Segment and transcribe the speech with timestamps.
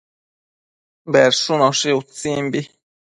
[1.15, 2.65] Bedshunoshi utsimbi